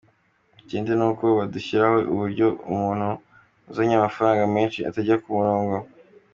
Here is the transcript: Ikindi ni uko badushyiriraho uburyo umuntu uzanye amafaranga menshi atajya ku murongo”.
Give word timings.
Ikindi 0.63 0.91
ni 0.97 1.05
uko 1.09 1.25
badushyiriraho 1.37 1.97
uburyo 2.13 2.47
umuntu 2.71 3.09
uzanye 3.69 3.93
amafaranga 3.97 4.41
menshi 4.55 4.79
atajya 4.89 5.15
ku 5.23 5.29
murongo”. 5.37 5.75